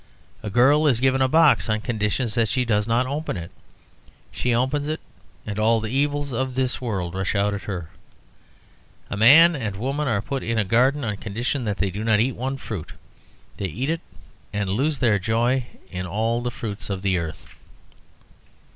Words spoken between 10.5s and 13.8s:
a garden on condition that they do not eat one fruit: they